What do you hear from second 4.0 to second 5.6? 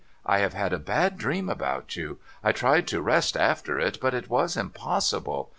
but it was impossible.